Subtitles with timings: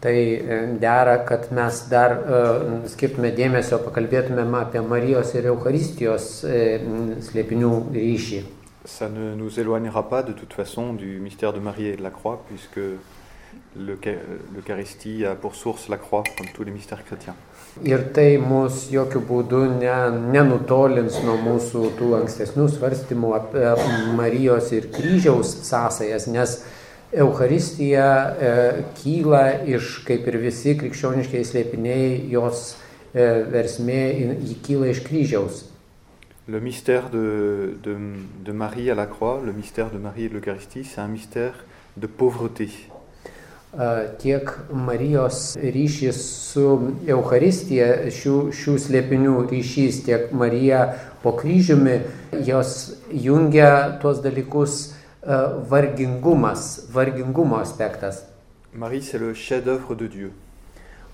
[0.00, 6.84] Tai e, dera, kad mes dar uh, skirtume dėmesio, pakalbėtumėm apie Marijos ir Eucharistijos uh,
[7.26, 8.44] slėpinių ryšį.
[8.86, 12.10] Ça ne nous éloignera pas de toute façon du mystère de Marie et de la
[12.10, 12.80] croix, puisque
[13.76, 17.34] l'Eucharistie a pour source la croix, comme tous les mystères chrétiens.
[17.86, 19.92] Ir tai mus jokių būdų ne,
[20.32, 23.68] nenutolins nuo mūsų tų ankstesnių svarstymų apie
[24.18, 26.56] Marijos ir kryžiaus sąsajas, nes
[27.12, 28.52] Eucharistija e,
[29.00, 32.74] kyla iš, kaip ir visi krikščioniškiai slėpiniai, jos
[33.14, 34.02] e, versmė
[34.44, 35.64] jį kyla iš kryžiaus.
[36.48, 37.96] Le mystère de, de,
[38.44, 41.52] de Marie à la croix, le mystère de Marie et de l'Eucharistie, c'est un mystère
[41.96, 42.68] de pauvreté.
[44.18, 46.18] tiek Marijos ryšys
[46.52, 52.00] su Euharistija, šių, šių slėpinių ryšys, tiek Marija po kryžiumi,
[52.46, 54.94] jos jungia tuos dalykus
[55.68, 58.24] vargingumas, vargingumo aspektas.
[58.74, 60.32] Marie, c'est le chef-d'œuvre de Dieu.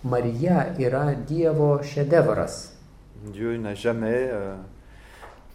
[0.05, 2.73] Marija yra Dievo šedevras.
[3.33, 4.55] Dieu n'a jamais euh,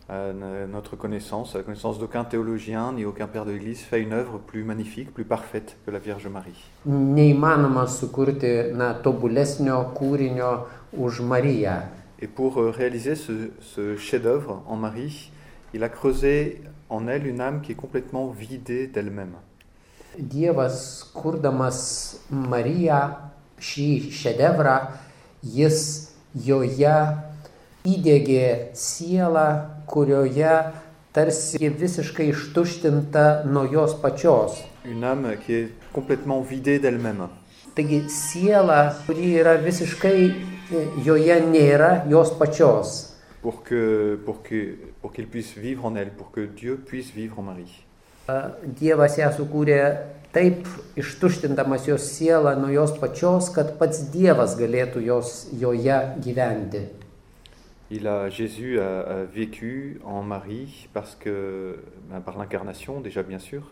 [0.09, 0.33] à
[0.67, 4.39] notre connaissance, à la connaissance d'aucun théologien ni aucun père de l'Église, fait une œuvre
[4.39, 6.65] plus magnifique, plus parfaite que la Vierge Marie.
[6.85, 10.65] Neįmanoma sukurti na, tobulesnio kūrinio
[10.97, 11.83] už Mariją.
[12.21, 15.31] Et pour euh, réaliser ce, ce chef-d'œuvre en Marie,
[15.73, 19.35] il a creusé en elle une âme qui est complètement vidée d'elle-même.
[20.17, 23.01] Dievas, kurdamas Mariją,
[23.61, 24.75] šį šedevrą,
[25.43, 25.81] jis
[26.33, 26.95] joje
[27.87, 29.47] įdėgė sielą,
[29.89, 30.55] kurioje
[31.15, 34.63] tarsi visiškai ištuštinta nuo jos pačios.
[34.85, 37.29] Une âme qui est complètement vidée d'elle-même.
[37.75, 43.13] Taigi siela, kuri yra visiškai e, joje nėra jos pačios.
[43.41, 47.39] Pour que pour que pour qu'il puisse vivre en elle, pour que Dieu puisse vivre
[47.39, 47.85] en Marie.
[48.79, 49.79] Dievas ją sukūrė
[50.35, 50.67] taip
[50.99, 56.85] ištuštindamas jos sielą nuo jos pačios, kad pats Dievas galėtų jos joje gyventi.
[57.89, 61.79] Il a, Jésus a, a, vécu en Marie parce que,
[62.23, 63.63] par l'incarnation déjà bien sûr.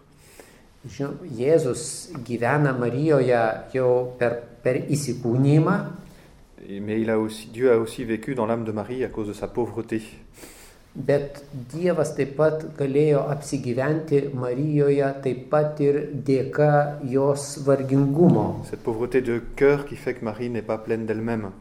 [0.88, 3.40] Jėzus gyvena Marijoje
[3.74, 5.78] jau per, per įsikūnymą.
[6.69, 9.33] Mais il a aussi, Dieu a aussi vécu dans l'âme de Marie à cause de
[9.33, 10.01] sa pauvreté.
[10.97, 18.63] Bet Dievas taip pat galėjo apsigyventi Marijoje taip pat ir dėka jos vargingumo.
[18.66, 21.51] Cette pauvreté de cœur qui fait que Marie n'est pas pleine d'elle-même.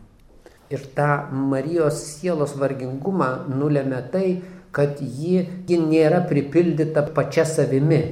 [0.70, 4.40] Ir tą Marijos sielos vargingumą nulėmė tai,
[4.72, 8.02] kad ji, ji nėra pripildyta pačia savimi.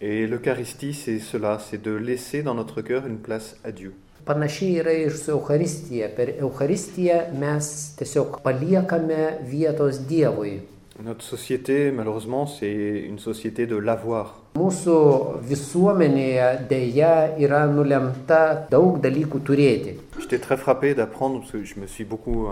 [0.00, 3.94] Et l'Eucharistie, c'est cela, c'est de laisser dans notre cœur une place à Dieu.
[4.24, 6.08] Panašiai yra ir su Euharistija.
[6.16, 10.60] Per Eucharistiją mes tiesiog paliekame vietos Dievui.
[11.02, 14.38] Notre société, malheureusement, c'est une société de l'avoir.
[14.54, 14.94] Mūsų
[15.48, 19.96] visuomenėje dėja yra nulemta daug dalykų turėti.
[20.20, 22.46] J'étais très frappé d'apprendre, parce que je me suis beaucoup,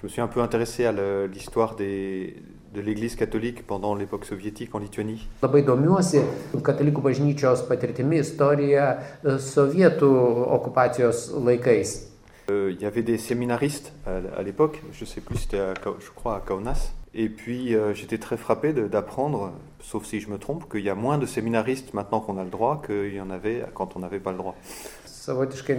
[0.00, 0.92] je me suis un peu intéressé à
[1.26, 2.36] l'histoire des,
[2.72, 5.28] de l'Église catholique pendant l'époque soviétique en Lituanie.
[5.42, 6.22] Labai domiuosi
[6.64, 8.86] katalikų bažnyčios patirtimi istorija
[9.22, 10.08] sovietų
[10.56, 12.08] okupacijos laikais.
[12.50, 16.36] Euh, il y avait des séminaristes à, à l'époque, je sais plus, c'était je crois
[16.36, 16.92] à Kaunas.
[17.14, 20.94] Et puis euh, j'étais très frappé d'apprendre, sauf si je me trompe, qu'il y a
[20.94, 24.18] moins de séminaristes maintenant qu'on a le droit qu'il y en avait quand on n'avait
[24.18, 24.56] pas le droit.
[25.04, 25.78] Savotiškai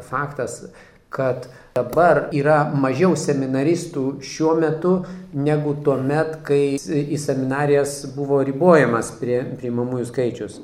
[0.00, 0.64] faktas,
[1.12, 1.46] kad
[1.76, 4.92] dabar yra mažiau seminaristų šiuo metu
[5.32, 10.60] negu tuo met, kai į seminarijas buvo ribojamas prie, priimamųjų skaičius.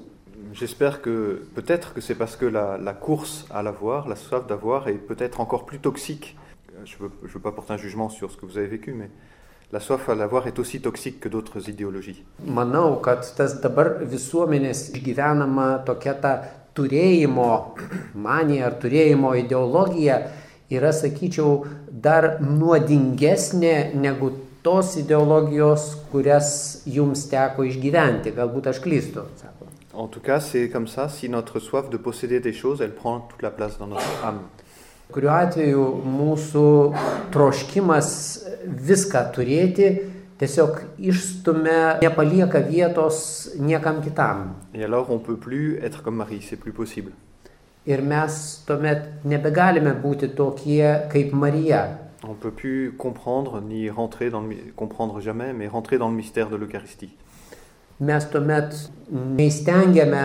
[0.52, 4.88] J'espère que peut-être que c'est parce que la, la, course à l'avoir, la soif d'avoir
[4.88, 6.36] est peut-être encore plus toxique.
[6.84, 8.92] Je ne veux, je veux pas porter un jugement sur ce que vous avez vécu,
[8.92, 9.10] mais
[9.72, 12.24] la soif à l'avoir est aussi toxique que d'autres idéologies.
[12.46, 16.32] Manau, kad tas dabar visuomenės išgyvenama tokia ta
[16.78, 17.52] turėjimo
[18.14, 20.22] manija ar turėjimo ideologija
[20.70, 24.30] yra, sakyčiau, dar nuodingesnė negu
[24.62, 26.50] tos ideologijos, kurias
[26.86, 28.34] jums teko išgyventi.
[28.36, 29.26] Galbūt aš klystu.
[29.40, 29.68] Sako.
[29.94, 33.20] En tout cas, c'est comme ça, si notre soif de posséder des choses, elle prend
[33.20, 34.44] toute la place dans notre âme.
[35.08, 36.62] Kuriuo atveju mūsų
[37.32, 38.08] troškimas
[38.68, 39.86] viską turėti
[40.38, 44.54] tiesiog išstumia, nepalieka vietos niekam kitam.
[44.74, 47.12] Et alors on peut plus être comme Marie, c'est plus possible.
[47.86, 48.34] Ir mes
[48.66, 51.86] tuomet nebegalime būti tokie kaip Marija.
[52.22, 56.50] On peut plus comprendre ni rentrer dans le comprendre jamais, mais rentrer dans le mystère
[56.50, 57.16] de l'Eucharistie.
[58.00, 58.76] Mes tuomet
[59.10, 60.24] neįstengiame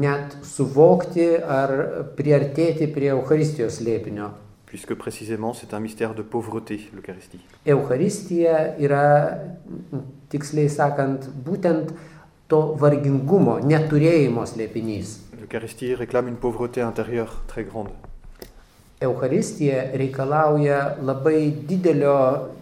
[0.00, 1.72] net suvokti ar
[2.16, 4.30] priartėti prie Eucharistijos lėpinio.
[4.70, 7.40] Puisque précisément c'est un mystère de pauvreté, l'Eucharistie.
[7.66, 9.34] Eucharistija yra,
[10.30, 11.90] tiksliai sakant, būtent
[12.46, 15.16] to vargingumo, neturėjimo slėpinys.
[15.40, 17.90] L'Eucharistie réclame une pauvreté intérieure très grande.
[19.02, 22.14] Eucharistija reikalauja labai didelio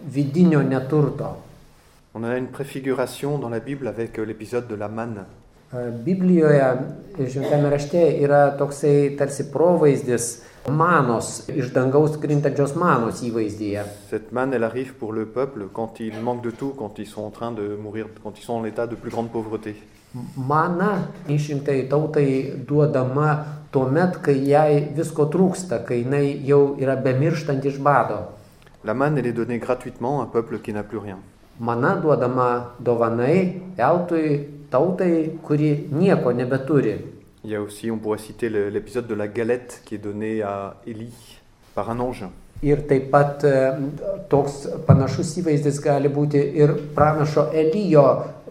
[0.09, 1.37] vidinio neturto.
[2.15, 5.27] On a une préfiguration dans la Bible avec l'épisode de la manne.
[6.05, 6.73] Biblijoje,
[7.29, 10.39] šventame rašte, yra toksai tarsi provaizdis
[10.71, 13.85] manos, iš dangaus krintančios manos įvaizdyje.
[14.11, 17.23] Cette manne, elle arrive pour le peuple quand ils manquent de tout, quand ils sont
[17.23, 19.77] en train de mourir, quand ils sont en état de plus grande pauvreté.
[20.37, 27.65] Mana išrinktai tautai duodama tuo met, kai jai visko trūksta, kai jinai jau yra bemirštant
[27.69, 28.23] iš bado.
[28.85, 31.19] La manne, elle est donnée gratuitement à un peuple qui n'a plus rien.
[31.61, 37.18] Mana duodama dovanai, veltui tautai, kuri nieko nebeturi.
[37.49, 40.77] Il y a aussi, on pourrait citer l'épisode de la galette qui est donnée à
[40.87, 41.41] Élie
[41.75, 42.27] par un ange.
[42.61, 43.53] Ir taip pat e,
[44.29, 48.05] toks panašus įvaizdis gali būti ir pranašo Elijo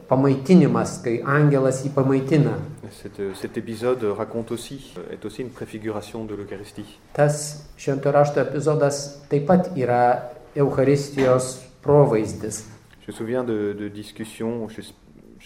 [0.09, 2.55] pamaitinimas, kai angelas jį pamaitina.
[2.87, 6.97] Et cet, cet épisode raconte aussi, est aussi une préfiguration de l'Eucharistie.
[7.13, 12.63] Tas švento rašto epizodas taip pat yra Eucharistijos provaizdis.
[13.05, 14.81] Je me souviens de, de discussions, je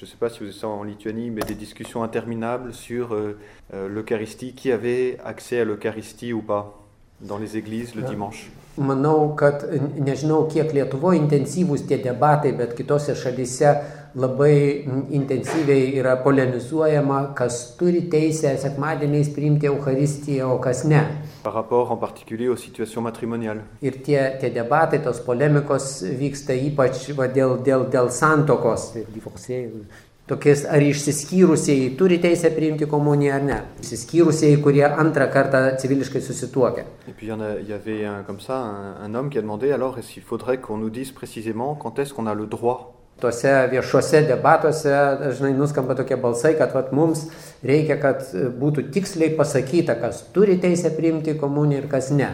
[0.06, 3.38] ne sais pas si vous êtes en Lituanie, mais des discussions interminables sur euh,
[3.74, 6.78] euh, l'Eucharistie, qui avait accès à l'Eucharistie ou pas
[7.22, 8.10] dans les églises le Ah.
[8.10, 8.50] dimanche.
[8.78, 9.66] Manau, kad
[10.00, 13.74] nežinau, kiek Lietuvoje intensyvūs tie debatai, bet kitose šalyse
[14.16, 21.04] labai intensyviai yra polemizuojama, kas turi teisę sekmadieniais priimti Eucharistiją, o kas ne.
[21.44, 23.64] Par rapport en particulier aux situations matrimoniales.
[23.82, 28.92] Ir tie, tie debatai, tos polemikos vyksta ypač va, dėl, dėl, dėl santokos.
[28.96, 29.84] Tai divorcėjų.
[30.32, 33.58] Tokiais ar išsiskyrusieji turi teisę priimti komuniją ar ne.
[33.84, 36.86] Išsiskyrusieji, kurie antrą kartą civiliškai susituokia.
[37.08, 39.98] Et puis il y, avait un, comme ça un, un homme qui a demandé alors
[39.98, 44.24] est-ce qu'il faudrait qu'on nous dise précisément quand est-ce qu'on a le droit Tuose viešuose
[44.26, 47.28] debatuose dažnai nuskamba tokie balsai, kad vat, mums
[47.66, 48.24] reikia, kad
[48.58, 52.32] būtų tiksliai pasakyta, kas turi teisę priimti komuniją ir kas ne.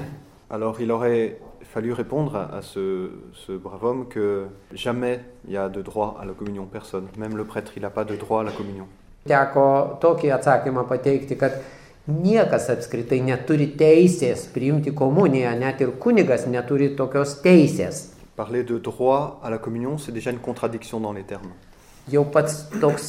[0.50, 0.80] Alors
[1.74, 6.18] fallu répondre à, à ce, ce brave homme que jamais il y a de droit
[6.22, 7.08] à la communion, personne.
[7.18, 8.88] Même le prêtre, il n'a pas de droit à la communion.
[9.28, 11.58] Teko tokį atsakymą pateikti, kad
[12.08, 18.06] niekas apskritai neturi teisės priimti komuniją, net ir kunigas neturi tokios teisės.
[18.38, 21.52] Parler de droit à la communion, c'est déjà une contradiction dans les termes.
[22.08, 23.08] Jau pats toks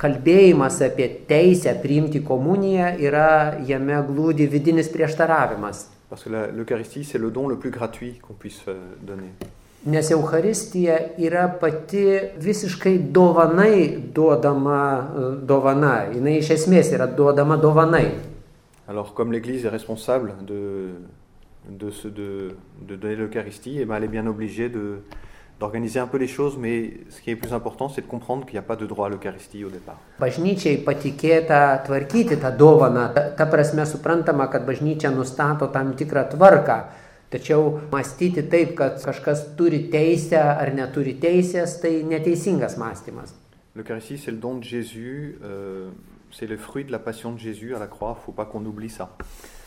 [0.00, 5.84] kalbėjimas apie teisę priimti komuniją yra jame glūdi vidinis prieštaravimas.
[6.10, 9.30] Parce que l'Eucharistie, c'est le don le plus gratuit qu'on puisse euh, donner.
[9.86, 12.04] Nes Euharistija yra pati
[12.38, 15.94] visiškai dovanai duodama e, dovana.
[16.10, 18.08] Jis iš esmės yra duodama dovanai.
[18.88, 20.94] Alors comme l'Église est responsable de,
[21.68, 24.98] de, ce- de, de donner l'Eucharistie, eh ben, elle est bien obligée de-
[25.60, 28.54] d'organiser un peu les choses, mais ce qui est plus important, c'est de comprendre qu'il
[28.54, 29.98] n'y a pas de droit à l'Eucharistie au départ.
[30.18, 33.12] Bažnyčiai patikėta tvarkyti tą dovaną.
[33.14, 36.80] Ta, ta prasme suprantama, kad bažnyčia nustato tam tikrą tvarką.
[37.30, 43.32] Tačiau mąstyti taip, kad kažkas turi teisę ar neturi teisės, tai neteisingas mąstymas.
[43.76, 45.88] L'Eucharistie, c'est le don de Jésus, euh,
[46.32, 48.44] c'est le fruit de la passion de Jésus à la croix, il ne faut pas
[48.46, 49.16] qu'on oublie ça.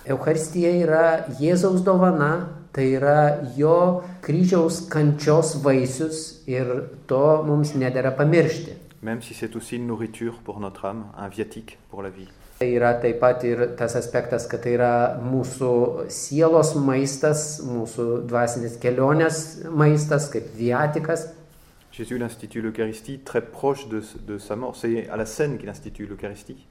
[0.05, 1.05] Eucharistija yra
[1.39, 6.69] Jėzaus dovana, tai yra jo kryžiaus kančios vaisius ir
[7.09, 8.81] to mums nedėra pamiršti.
[9.01, 12.27] Même si c'est aussi une nourriture pour notre âme, un viatique pour la vie.
[12.59, 14.91] Tai yra taip pat ir tas aspektas, kad tai yra
[15.21, 15.71] mūsų
[16.09, 21.27] sielos maistas, mūsų dvasinės kelionės maistas, kaip viatikas.
[21.91, 24.75] Jésus il institue l'Eucharistie très proche de, de sa mort.
[24.75, 26.65] C'est à la scène qu'il institue l'Eucharistie.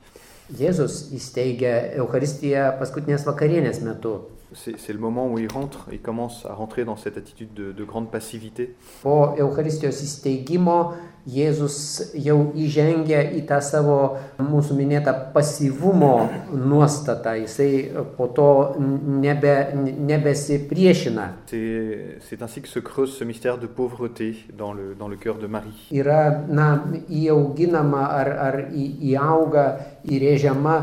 [0.52, 4.18] Jėzus įsteigia Eucharistiją paskutinės vakarienės metu.
[4.54, 7.84] C'est le moment où il rentre, il commence à rentrer dans cette attitude de, de
[7.84, 8.74] grande passivité.
[9.02, 10.94] Po Eucharistijos įsteigimo
[11.24, 13.96] Jėzus jau įžengia į tą savo
[14.36, 17.32] mūsų minėtą pasyvumo nuostatą.
[17.40, 21.30] Jisai po to nebe, nebesipriešina.
[21.46, 25.46] C'est ainsi que se creuse ce mystère de pauvreté dans le, dans le cœur de
[25.46, 25.88] Marie.
[25.90, 28.84] Yra, na, įauginama ar, ar į,
[29.14, 29.66] įauga,
[30.04, 30.76] įrėžiama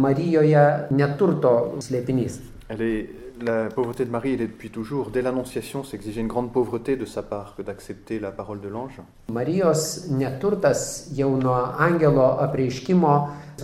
[0.00, 2.51] Marijoje neturto slėpinys.
[2.72, 3.10] Elle est,
[3.44, 5.10] la pauvreté de Marie, elle est depuis toujours.
[5.10, 9.02] Dès l'Annonciation, s'exigeait une grande pauvreté de sa part que d'accepter la parole de l'ange.
[9.28, 13.12] Marijos neturtas jau nuo angelo apreiškimo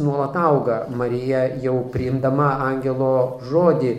[0.01, 0.87] nuolat auga.
[0.93, 3.95] Marija jau priimdama angelo žodį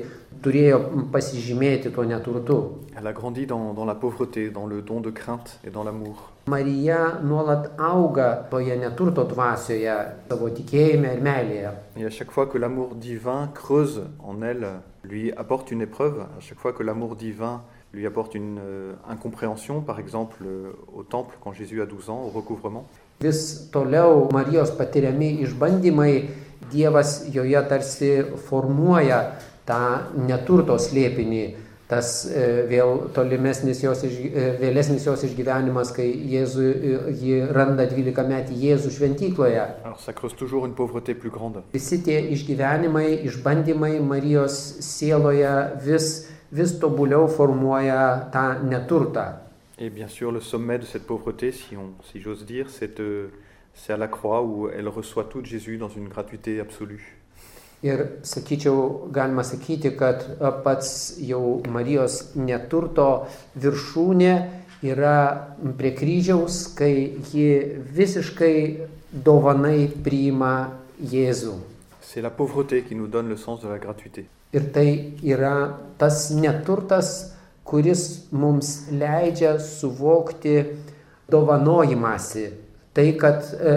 [0.45, 0.79] turėjo
[1.11, 2.59] pasižymėti tuo neturtu.
[2.99, 6.33] Elle a grandi dans, dans la pauvreté, dans le don de crainte et dans l'amour.
[6.47, 9.93] Marija nuolat auga toje neturto dvasioje,
[10.27, 11.71] savo tikėjime ir meilėje.
[11.95, 14.67] Et à chaque fois que l'amour divin creuse en elle,
[15.03, 17.61] lui apporte une épreuve, à chaque fois que l'amour divin
[17.93, 22.21] lui apporte une euh, incompréhension, par exemple euh, au temple quand Jésus a 12 ans,
[22.25, 22.85] au recouvrement,
[23.21, 26.29] Vis toliau Marijos patiriami išbandymai
[26.69, 28.11] Dievas joje tarsi
[28.49, 29.23] formuoja
[29.63, 29.79] tą
[30.27, 31.68] neturto slėpinį.
[31.89, 38.27] Tas e, vėl tolimesnis jos, e, vėlesnis jos išgyvenimas, kai Jėzų, e, ji randa 12
[38.29, 39.63] metį Jėzų šventykloje.
[41.73, 45.55] Visi tie išgyvenimai, išbandymai Marijos sieloje
[45.87, 46.11] vis,
[46.53, 49.25] vis tobuliau formuoja tą neturtą.
[49.79, 53.29] Et bien sûr, le sommet de cette pauvreté, si, on, si j'ose dire, c'est euh,
[53.87, 57.18] à la croix où elle reçoit tout Jésus dans une gratuité absolue.
[57.81, 60.25] Ir sakyčiau, galima sakyti, kad
[60.65, 64.33] pats jau Marijos neturto viršūnė
[64.83, 65.19] yra
[65.79, 67.47] prie kryžiaus, kai ji
[67.95, 68.55] visiškai
[69.11, 70.53] dovanai priima
[70.99, 71.55] Jėzų.
[72.01, 74.25] C'est la pauvreté qui nous donne le sens de la gratuité.
[74.51, 80.55] Ir tai yra tas neturtas, kuris mums leidžia suvokti
[81.29, 82.49] dovanojimąsi.
[82.93, 83.75] Tai, kad e,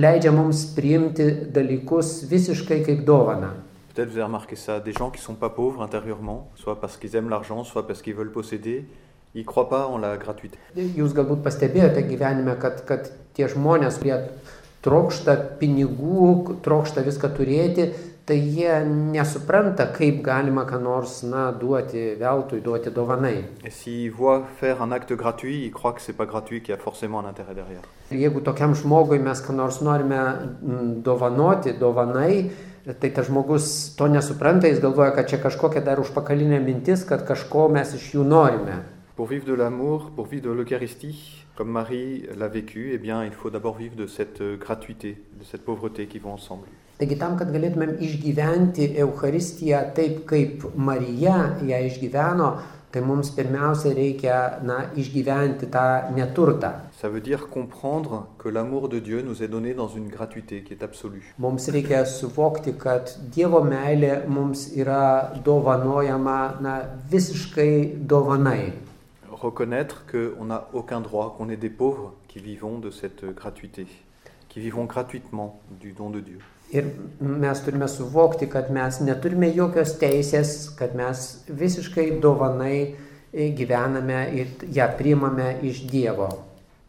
[0.00, 3.52] leidžia mums priimti dalykus visiškai kaip dovaną.
[3.94, 7.16] Peut-être vous avez remarqué ça, des gens qui sont pas pauvres intérieurement, soit parce qu'ils
[7.16, 8.84] aiment l'argent, soit parce qu'ils veulent posséder,
[9.34, 10.58] ils croient pas en la gratuité.
[10.76, 14.16] Jūs galbūt pastebėjote gyvenime, kad, kad tie žmonės, kurie
[14.84, 17.90] trokšta pinigų, trokšta viską turėti,
[18.26, 23.44] tai jie nesupranta, kaip galima ką nors na, duoti veltui, duoti dovanai.
[25.16, 27.82] Gratuit, ils croient que c'est pas gratuit, qu'il y a forcément un intérêt derrière.
[28.10, 30.18] Ir jeigu tokiam žmogui mes ką nors norime
[30.62, 32.50] mm, dovanoti, dovanai,
[33.00, 37.68] tai tas žmogus to nesupranta, jis galvoja, kad čia kažkokia dar užpakalinė mintis, kad kažko
[37.70, 38.82] mes iš jų norime.
[39.16, 43.32] Pour vivre de l'amour, pour vivre de l'Eucharistie, comme Marie l'a vécu, eh bien, il
[43.32, 46.66] faut d'abord vivre de cette euh, gratuité, de cette pauvreté qui vont ensemble.
[46.96, 51.34] Taigi tam, kad galėtumėm išgyventi Eucharistiją taip, kaip Marija
[51.68, 52.46] ją išgyveno,
[52.88, 55.82] tai mums pirmiausia reikia na, išgyventi tą
[56.16, 56.70] neturtą.
[56.96, 60.72] Ça veut dire comprendre que l'amour de Dieu nous est donné dans une gratuité qui
[60.72, 61.34] est absolue.
[61.38, 66.78] Mums reikia suvokti, kad Dievo meilė mums yra dovanojama na,
[67.12, 68.72] visiškai dovanai.
[69.30, 73.86] Reconnaître qu'on n'a aucun droit, qu'on est des pauvres qui vivons de cette gratuité,
[74.48, 76.38] qui vivons gratuitement du don de Dieu.
[76.74, 76.88] Ir
[77.20, 84.66] mes turime suvokti, kad mes neturime jokios teisės, kad mes visiškai dovanai e, gyvename ir
[84.74, 86.28] ją priimame iš Dievo.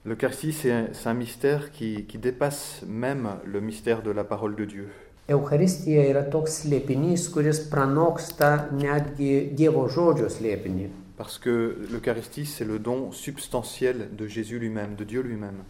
[0.06, 4.56] L'Eucharistie, c'est un, c'est un mystère qui, qui dépasse même le mystère de la parole
[4.56, 4.90] de Dieu.
[5.28, 10.88] Eucharistija yra toks slėpinys, kuris pranoksta netgi Dievo žodžio slėpinį.
[11.18, 15.66] Parce que l'Eucharistie, c'est le don substantiel de Jésus lui-même, de Dieu lui-même.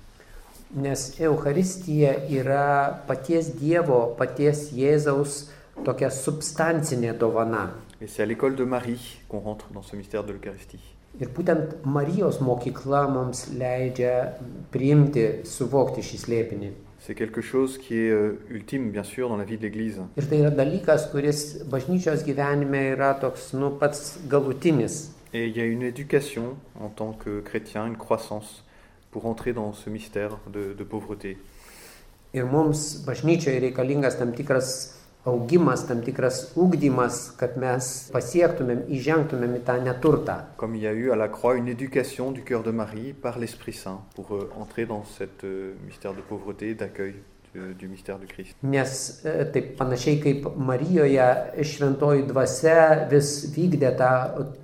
[0.76, 5.46] Nes Eucharistija yra paties Dievo, paties Jėzaus
[5.86, 7.70] tokia substancinė dovana.
[8.02, 10.80] Et c'est à l'école de Marie qu'on rentre dans ce mystère de l'Eucharistie.
[11.18, 14.36] Ir būtent Marijos mokykla mums leidžia
[14.70, 16.74] priimti, suvokti šį slėpinį.
[17.00, 20.02] C'est quelque chose qui est euh, ultime, bien sûr, dans la vie de l'Église.
[20.18, 25.14] Ir tai yra dalykas, kuris bažnyčios gyvenime yra toks, nu, pats galutinis.
[25.34, 28.64] Et il y a une éducation en tant que chrétien, une croissance
[29.12, 31.38] pour entrer dans ce mystère de, de pauvreté.
[32.36, 34.98] Ir mums bažnyčioje reikalingas tam tikras
[35.28, 40.38] augimas, tam tikras ugdymas, kad mes pasiektumėm, įžengtumėm į tą neturtą.
[40.58, 43.40] Comme il y a eu à la croix une éducation du cœur de Marie par
[43.40, 45.24] l'Esprit Saint pour euh, entrer dans ce
[45.86, 47.16] mystère de pauvreté, d'accueil
[47.54, 48.56] du, du mystère du Christ.
[48.64, 51.28] Nes e, taip panašiai kaip Marijoje
[51.64, 54.12] šventoji dvasia vis vykdė tą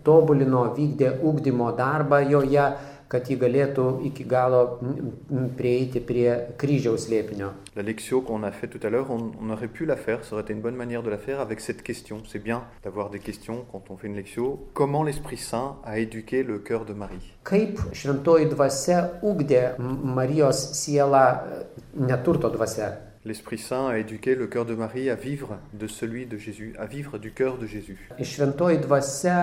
[0.06, 2.70] tobulino, vykdė ugdymo darbą joje,
[3.14, 7.52] kad ji galėtų iki galo m, m, prieiti prie kryžiaus slėpinio.
[7.76, 10.34] La lectio qu'on a fait tout à l'heure, on, on aurait pu la faire, ça
[10.34, 12.24] aurait été une bonne manière de la faire avec cette question.
[12.28, 14.68] C'est bien d'avoir des questions quand on fait une lectio.
[14.74, 17.32] Comment l'Esprit Saint a éduqué le cœur de Marie?
[17.44, 21.66] Kaip šventoji dvasia ugdė M- Marijos sielą e,
[22.08, 22.94] neturto dvasia?
[23.26, 26.86] L'Esprit Saint a éduqué le cœur de Marie à vivre de celui de Jésus, à
[26.86, 28.10] vivre du cœur de Jésus.
[28.20, 29.38] Šventoji dvasia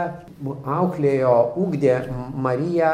[0.65, 1.95] auklėjo, ugdė
[2.37, 2.91] Mariją,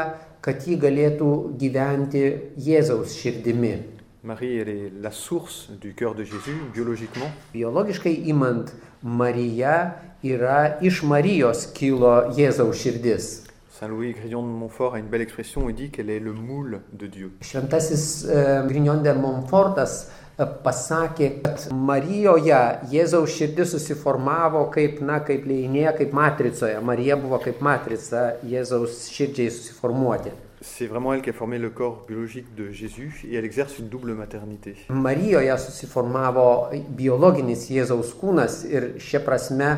[0.47, 2.21] kad ji galėtų gyventi
[2.63, 3.73] Jėzaus širdimi.
[4.23, 7.27] Marie, elle est la source du cœur de Jésus, biologiquement.
[7.53, 8.71] Biologiškai imant,
[9.03, 13.27] Marija yra iš Marijos kilo Jėzaus širdis.
[13.77, 16.79] Saint Louis Grillon de Montfort a une belle expression, il dit qu'elle est le moule
[16.93, 17.31] de Dieu.
[17.41, 22.59] Šventasis e, Grignon de Montfortas e, pasakė, kad Marijoje
[22.91, 26.77] Jėzaus širdis susiformavo kaip, na, kaip leinėje, kaip matricoje.
[26.85, 30.31] Marija buvo kaip matrica Jėzaus širdžiai susiformuoti.
[30.59, 33.89] C'est vraiment elle qui a formé le corps biologique de Jésus et elle exerce une
[33.89, 34.75] double maternité.
[34.89, 39.69] Marijoje susiformavo biologinis Jėzaus kūnas ir šia prasme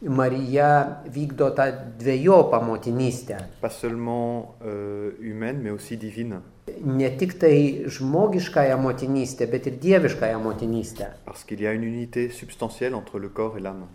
[0.00, 1.66] Marija vykdo tą
[1.98, 3.36] dviejopą motinystę.
[3.60, 6.40] Pas seulement euh, humaine, mais aussi divine.
[6.84, 11.06] Ne tik tai žmogiškąją motinystę, bet ir dieviškąją motinystę.
[11.24, 13.86] Parce qu'il y a une unité substantielle entre le corps et l'âme.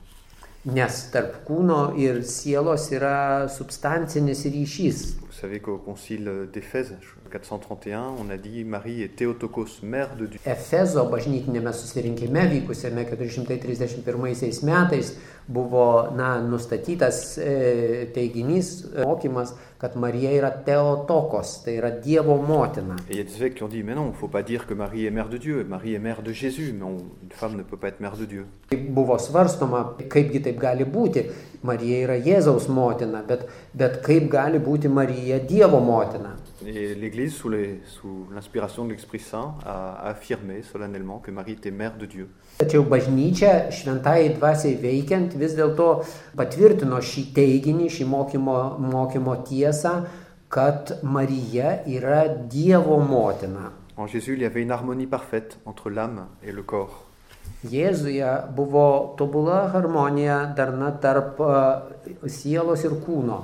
[0.65, 5.17] Nes tarp kūno ir sielos yra substancinis ryšys.
[5.21, 6.95] Vous savez qu'au concile d'Éphèse,
[7.29, 10.39] 431, on a dit Marie est Théotokos, mère de Dieu.
[10.45, 15.11] Efezo bažnytinėme susirinkime vykusiame 431 metais
[15.47, 22.95] buvo na, nustatytas e, teiginys, e, mokymas, kad Marija yra Teotokos, tai yra Dievo motina.
[23.09, 24.41] Et il y a des évêques qui ont dit Mais non, il ne faut pas
[24.41, 25.63] dire que Marie est mère de Dieu.
[25.67, 28.25] Marie est mère de Jésus, mais on- une femme ne peut pas être mère de
[28.25, 28.45] Dieu.
[28.69, 31.25] Tai Buvo svarstoma, kaipgi taip gali būti.
[31.63, 36.35] Marija yra Jėzaus motina, bet, bet kaip gali būti Marija Dievo motina.
[36.65, 41.69] Et l'Église, sous les- sous l'inspiration de l'Esprit Saint, a affirmé solennellement que Marie était
[41.69, 42.27] mère de Dieu.
[42.57, 45.89] Tačiau bažnyčia šventai dvasiai veikiant vis dėlto
[46.37, 49.95] patvirtino šį teiginį, šį mokymo, mokymo tiesą,
[50.49, 53.71] kad Marija yra Dievo motina.
[53.97, 57.05] En Jésus, il y avait une harmonie parfaite entre l'âme et le corps.
[57.65, 61.53] Jėzuje buvo tobula harmonija darna tarp a,
[62.29, 63.39] sielos ir kūno.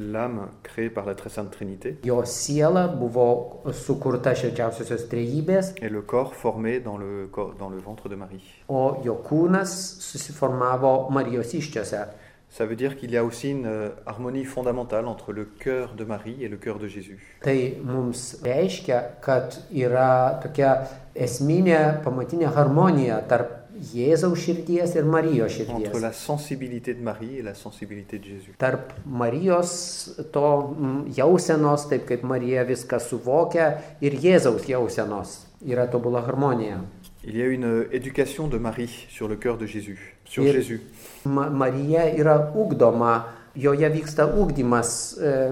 [0.00, 6.00] L'âme créée par la très sainte Trinité Jo siela buvo sukurta šilčiausiosios trejybės, et le
[6.00, 8.40] corps formé dans le, corps- dans le ventre de Marie.
[8.68, 12.06] o jo kūnas susiformavo Marijos iščiose.
[12.52, 16.04] Ça veut dire qu'il y a aussi une euh, harmonie fondamentale entre le cœur de
[16.04, 17.36] Marie et le cœur de Jésus.
[17.44, 20.72] Tai mums reiškia, kad yra tokia
[21.14, 23.59] esminė pamatinė harmonija tarp
[23.94, 26.00] Jėzaus širdies ir Marijos Entre širdies.
[26.02, 28.52] la sensibilité de Marie et la sensibilité de Jésus.
[28.58, 36.20] Tarp Marijos to mm, jausenos, taip kaip Marija viską suvokia, ir Jėzaus jausenos yra tobula
[36.26, 36.80] harmonija.
[37.22, 40.80] Il y a une éducation de Marie sur le cœur de Jésus, sur Et- Jésus.
[41.26, 45.50] Ma Marija yra ugdoma, joje vyksta ugdymas e,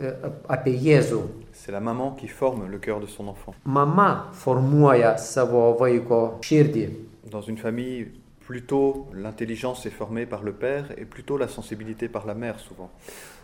[0.00, 0.14] e,
[0.48, 1.20] apie Jėzų.
[1.52, 3.54] C'est la maman qui forme le cœur de son enfant.
[3.64, 6.86] Mama formuoja savo vaiko širdį.
[7.30, 8.08] Dans une famille,
[8.40, 12.88] plutôt l'intelligence est formée par le père et plutôt la sensibilité par la mère souvent.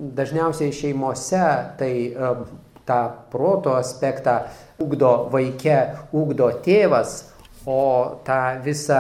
[0.00, 1.43] Dažniausiai šeimose
[1.76, 2.31] tai e,
[2.88, 3.01] tą
[3.33, 4.38] proto aspektą
[4.81, 5.77] ugdo vaikė,
[6.16, 7.34] ugdo tėvas,
[7.66, 8.98] o tą visą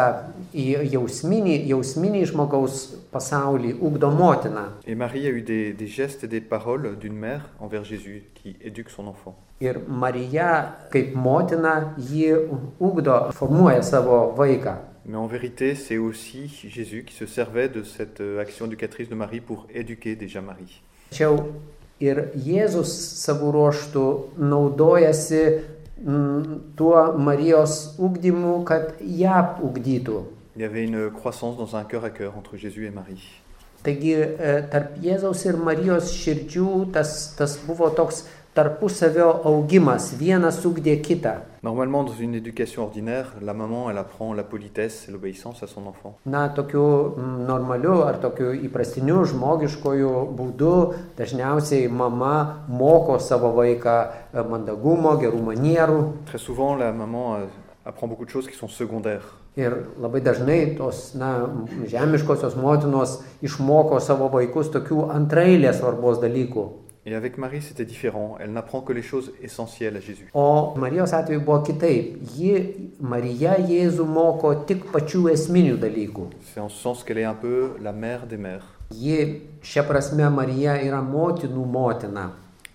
[0.54, 4.68] į- jausminį, jausminį žmogaus pasaulį ugdo motina.
[4.86, 8.56] Et Marie a eu des, des gestes et des paroles d'une mère envers Jésus qui
[8.62, 9.34] éduque son enfant.
[9.60, 12.32] Ir Marija kaip motina jį
[12.80, 14.74] ugdo, formuoja savo vaiką.
[15.06, 19.14] Mais en vérité, c'est aussi Jésus qui se servait de cette euh, action éducatrice de
[19.14, 20.80] Marie pour éduquer déjà Marie.
[21.10, 21.36] Tačiau
[22.00, 22.88] ir Jėzus
[23.20, 24.04] savo ruoštų
[24.38, 25.42] naudojasi
[26.76, 30.22] tuo Marijos ugdymu, kad ją ugdytų.
[30.56, 33.42] Il y avait une croissance dans un cœur à cœur entre Jésus et Marie.
[33.84, 38.22] Taigi e, tarp Jėzaus ir Marijos širdžių tas, tas buvo toks
[38.54, 41.34] tarpusavio augimas, vienas ugdė kitą.
[41.64, 45.86] Normalement, dans une éducation ordinaire, la maman, elle apprend la politesse et l'obéissance à son
[45.86, 46.18] enfant.
[46.26, 50.74] Na, tokiu mm, normaliu ar tokiu įprastiniu žmogiškoju būdu
[51.18, 56.00] dažniausiai mama moko savo vaiką e, mandagumo, gerų manierų.
[56.26, 57.48] Très souvent, la maman euh,
[57.84, 59.34] apprend beaucoup de choses qui sont secondaires.
[59.56, 59.70] Ir
[60.02, 61.48] labai dažnai tos na,
[61.86, 66.83] žemiškosios motinos išmoko savo vaikus tokių antrailės svarbos dalykų.
[67.06, 68.36] Et avec Marie, c'était différent.
[68.40, 70.30] Elle n'apprend que les choses essentielles à Jésus.
[70.32, 72.16] O Marijos atveju buvo kitaip.
[72.34, 72.54] Ji,
[73.00, 76.28] Marija Jėzų moko tik pačių esminių dalykų.
[76.54, 78.64] C'est en ce sens qu'elle est un peu la mère des mères.
[78.90, 82.30] Ji, šia prasme, Marija yra motinų motina.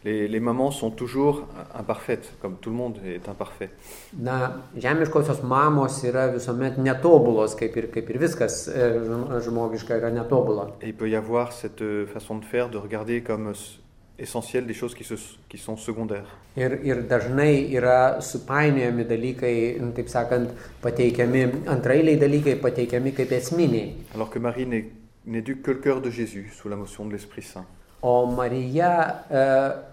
[0.06, 1.42] Les, les mamans sont toujours
[1.78, 3.70] imparfaites, comme tout le monde est imparfait.
[4.18, 10.12] Na, žemiškosios mamos yra visuomet netobulos, kaip ir, kaip ir viskas e, žm- žmogiška yra
[10.12, 10.70] netobula.
[10.82, 13.80] Et il peut y avoir cette euh, façon de faire, de regarder comme s-
[14.20, 15.16] essentielles des choses qui, se,
[15.50, 16.28] qui sont secondaires.
[16.58, 20.50] Ir, ir dažnai yra supainiojami dalykai, nu, taip sakant,
[20.84, 23.94] pateikiami, antrailiai dalykai pateikiami kaip esminiai.
[24.16, 24.92] Alors que Marie n'est-
[25.26, 27.66] n'éduque que le cœur de Jésus sous la motion de l'Esprit Saint.
[28.02, 29.42] O Marija e,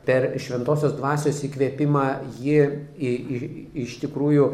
[0.07, 2.05] per šventosios dvasios įkvėpimą
[2.39, 2.61] ji
[3.83, 4.45] iš tikrųjų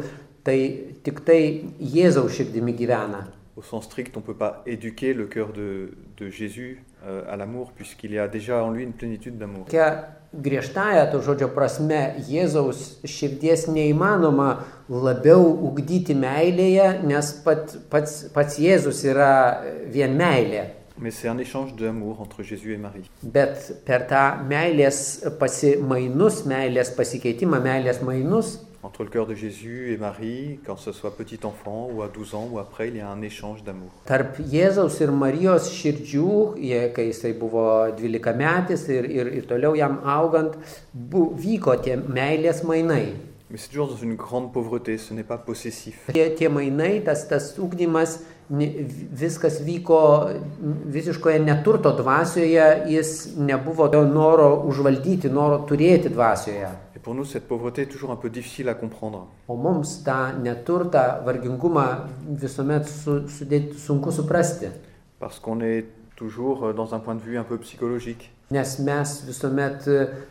[0.43, 0.57] tai
[1.05, 1.37] tik tai
[1.79, 3.27] Jėzaus širdimi gyvena.
[3.55, 7.37] Au sens strict, on ne peut pas éduquer le cœur de, de Jésus euh, à
[7.37, 9.65] l'amour, puisqu'il y a déjà en lui une plénitude d'amour.
[9.65, 14.47] Tokia griežtąją to žodžio prasme Jėzaus širdies neįmanoma
[14.89, 19.61] labiau ugdyti meilėje, nes pat, pats, pats Jėzus yra
[19.93, 20.71] vien meilė.
[20.97, 23.09] Mais c'est un échange d'amour entre Jésus et Marie.
[23.21, 29.97] Bet per tą meilės pasimainus, meilės pasikeitimą, meilės mainus, Entre le cœur de Jésus et
[29.97, 33.07] Marie, quand ce soit petit enfant ou à 12 ans ou après, il y a
[33.07, 33.87] un échange d'amour.
[34.03, 37.63] Tarp Jėzaus ir Marijos širdžių, jie, kai jisai buvo
[37.95, 40.59] 12 metais ir, ir, ir toliau jam augant,
[40.91, 43.15] bu, vyko tie meilės mainai.
[43.49, 46.09] Mais c'est toujours dans une grande pauvreté, ce n'est pas possessif.
[46.11, 48.19] Tie, tie mainai, tas, tas ugdymas,
[48.49, 49.99] viskas vyko
[50.91, 56.73] visiškoje neturto dvasioje, jis nebuvo noro užvaldyti, noro turėti dvasioje.
[57.03, 59.27] Pour nous, cette pauvreté est toujours un peu difficile à comprendre.
[59.47, 61.85] O mums tą neturtą, vargingumą
[62.39, 64.67] visuomet su, sudėti, sunku suprasti,
[65.19, 65.85] Parce qu'on est
[66.15, 68.29] toujours euh, dans un point de vue un peu psychologique.
[68.51, 69.79] nes mes visuomet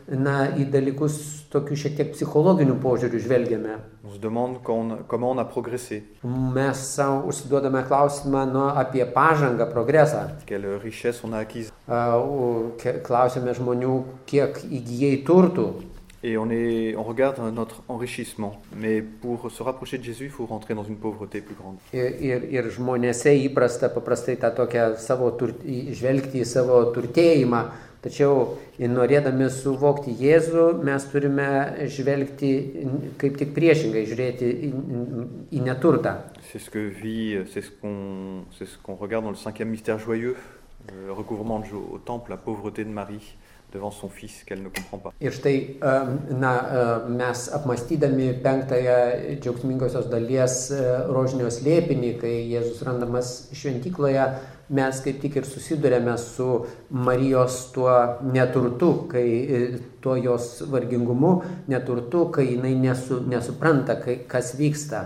[0.09, 1.15] na, į dalykus
[1.51, 3.77] tokių šiek tiek psichologinių požiūrių žvelgiame.
[4.07, 9.67] On se demande on comment on a progressé, Mes savo užsiduodame klausimą nu, apie pažangą,
[9.73, 10.29] progresą.
[10.47, 11.73] quelle richesse on a acquise.
[11.89, 15.67] A, o, ke- Klausime žmonių, kiek įgyjai turtų.
[16.25, 18.61] Et on, est, on regarde notre enrichissement.
[18.77, 21.77] Mais pour se rapprocher de Jésus, il faut rentrer dans une pauvreté plus grande.
[21.93, 27.65] Ir, ir, ir žmonėse įprasta paprastai tą tokią savo tur, į- žvelgti į savo turtėjimą.
[28.03, 31.45] Tačiau norėdami suvokti Jėzų, mes turime
[31.87, 32.49] žvelgti
[33.19, 34.71] kaip tik priešingai, žiūrėti į,
[35.59, 36.17] į neturtą.
[36.53, 39.99] C'est ce que vit, c'est ce qu'on c'est ce qu'on regarde dans le cinquième mystère
[39.99, 40.35] joyeux,
[40.91, 43.37] le recouvrement de au temple, la pauvreté de Marie
[43.73, 45.13] devant son fils qu'elle ne comprend pas.
[45.21, 48.99] Ir štai, em, na, em, mes apmastydami penktąją
[49.41, 54.27] džiaugsmingosios dalies e, rožinio slėpinį, kai Jėzus randamas šventykloje,
[54.73, 56.49] mes kaip tik ir susidurėme su
[56.91, 57.97] Marijos tuo
[58.33, 59.65] neturtu, kai e,
[60.05, 61.35] tuo jos vargingumu,
[61.73, 65.05] neturtu, kai jinai nesu, nesupranta, kai, kas vyksta.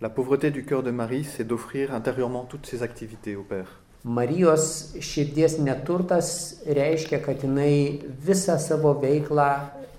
[0.00, 3.83] La pauvreté du cœur de Marie, c'est d'offrir intérieurement toutes ses activités au Père.
[4.04, 9.48] Marijos širdies neturtas reiškia, kad jinai visą savo veiklą,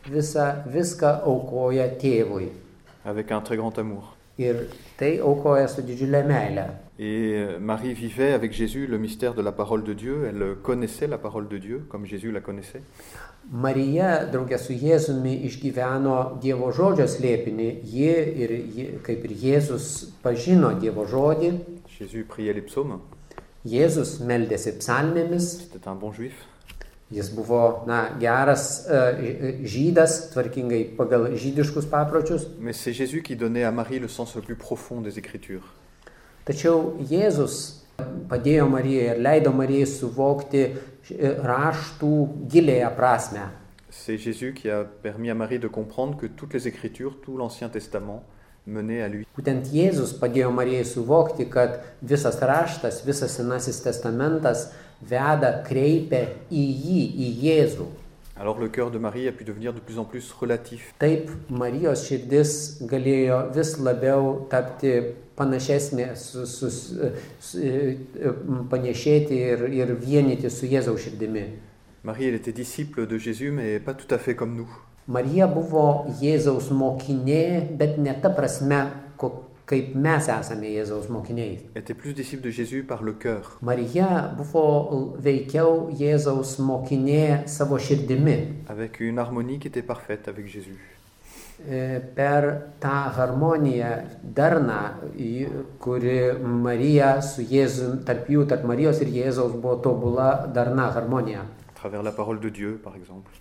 [0.06, 2.52] visą, viską aukoja tėvui.
[3.06, 4.16] avec un très grand amour.
[4.38, 4.68] Ir
[5.00, 6.66] tai aukoja su didžiulė meilė.
[7.00, 11.18] Et Marie vivait avec Jésus le mystère de la parole de Dieu, elle connaissait la
[11.18, 12.82] parole de Dieu comme Jésus la connaissait.
[13.52, 17.68] Marija, draugė su Jėzumi, išgyveno Dievo žodžio slėpinį.
[17.86, 21.52] Ji ir ji, kaip ir Jėzus pažino Dievo žodį.
[22.00, 23.00] Jésus priait les psaumes,
[23.66, 25.70] Jėzus meldėsi psalmėmis.
[25.84, 26.14] bon.
[27.12, 32.48] Jis buvo na, geras e, žydas, tvarkingai pagal žydiškus papročius.
[36.46, 36.80] Tačiau
[37.12, 37.60] Jėzus
[38.30, 40.74] padėjo Marijai ir leido Marijai suvokti e,
[41.46, 42.16] raštų
[42.50, 43.46] gilėją prasme.
[43.92, 47.70] C'est Jésus qui a permis à Marie de comprendre que toutes les Écritures, tout l'Ancien
[47.70, 48.24] Testament.
[48.66, 54.72] Būtent Jėzus padėjo Marijai suvokti, kad visas raštas, visas Senasis testamentas
[55.06, 57.88] veda, kreipia į jį, į Jėzų.
[58.38, 60.94] Alors le cœur de Marie a pu devenir de plus en plus relatif.
[61.00, 64.92] Taip Marijos širdis galėjo vis labiau tapti
[65.38, 67.62] panašesnė, su, su, su, su,
[68.72, 71.46] panešėti ir, ir vienyti su Jėzaus širdimi.
[72.04, 74.70] Marie, elle était disciple de Jésus, mais pas tout à fait comme nous.
[75.06, 78.80] Marija buvo Jėzaus mokinė, bet ne ta prasme,
[79.70, 81.60] kaip mes esame Jėzaus mokiniai.
[83.62, 84.64] Marija buvo
[85.22, 88.36] veikiau Jėzaus mokinė savo širdimi.
[91.66, 92.50] E, Per
[92.82, 93.94] tą harmoniją,
[94.36, 94.82] darną,
[95.80, 101.46] kuri Marija su Jėzum, tarp jų, tarp Marijos ir Jėzaus buvo tobula darna harmonija.
[101.76, 103.32] travers la parole de Dieu, par exemple.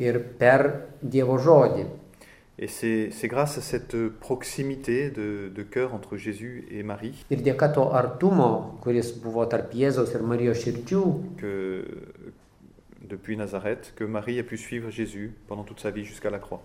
[0.00, 0.68] Ir per
[1.02, 1.84] Dievo žodį.
[2.62, 7.70] Et c'est grâce à cette proximité de, de cœur entre Jésus et Marie Ir dėka
[7.72, 11.04] to artumo, kuris buvo tarp Jėzaus ir Marijos širdžių,
[11.40, 11.52] que,
[13.08, 16.60] depuis Nazareth, que Marie a pu suivre Jésus pendant toute sa vie jusqu'à la croix.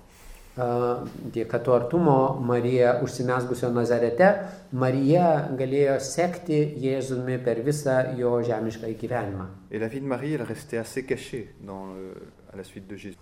[0.58, 1.04] a,
[1.36, 4.30] dėka to artumo Marija užsimesgusio Nazarete,
[4.74, 9.48] Marija galėjo sekti Jėzumi per visą jo žemišką gyvenimą.
[9.72, 12.16] Et la vie de Marie, elle restait assez cachée dans le-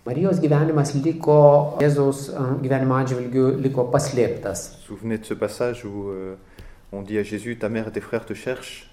[0.06, 1.38] Marijos gyvenimas liko,
[1.82, 2.28] Jėzaus
[2.62, 4.66] gyvenimo atžvilgių liko paslėptas.
[4.92, 6.36] Euh,
[6.92, 8.90] on dit à Jésus, ta mère et tes frères te cherchent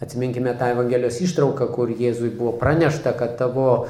[0.00, 3.86] Atsiminkime tą Evangelijos ištrauką, kur Jėzui buvo pranešta, kad tavo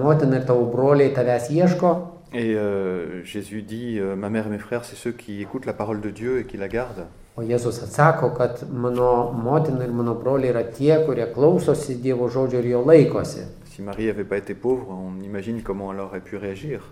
[0.00, 1.90] motina ir tavo broliai tavęs ieško.
[2.32, 5.74] Et euh, Jésus dit, euh, ma mère et mes frères, c'est ceux qui écoutent la
[5.74, 7.04] parole de Dieu et qui la gardent.
[7.36, 12.60] O Jėzus atsako, kad mano motina ir mano broliai yra tie, kurie klausosi Dievo žodžio
[12.60, 13.44] ir jo laikosi.
[13.72, 16.82] Si Marie n'avait pas été pauvre, on imagine comment elle aurait pu réagir.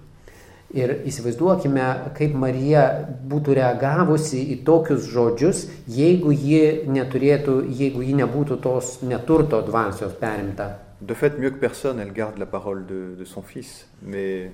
[0.73, 1.83] Ir įsivaizduokime,
[2.15, 2.85] kaip Marija
[3.29, 10.79] būtų reagavusi į tokius žodžius, jeigu ji neturėtų, jeigu ji nebūtų tos neturto dvasios perimta.
[11.01, 13.85] De fait, mieux que personne, elle garde la parole de, de son fils.
[14.01, 14.53] Mais